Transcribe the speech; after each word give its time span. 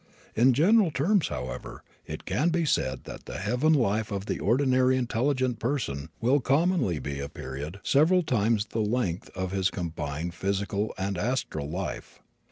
In 0.35 0.53
general 0.53 0.89
terms, 0.89 1.27
however, 1.27 1.83
it 2.07 2.25
can 2.25 2.49
be 2.49 2.65
said 2.65 3.03
that 3.03 3.25
the 3.25 3.37
heaven 3.37 3.71
life 3.71 4.11
of 4.11 4.25
the 4.25 4.39
ordinarily 4.41 4.97
intelligent 4.97 5.59
person 5.59 6.09
will 6.19 6.39
commonly 6.39 6.97
be 6.97 7.19
a 7.19 7.29
period 7.29 7.79
several 7.83 8.23
times 8.23 8.65
the 8.71 8.79
length 8.81 9.29
of 9.35 9.51
his 9.51 9.69
combined 9.69 10.33
physical 10.33 10.91
and 10.97 11.19
astral 11.19 11.69
life. 11.69 12.19